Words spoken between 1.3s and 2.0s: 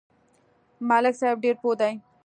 ډېر پوه دی.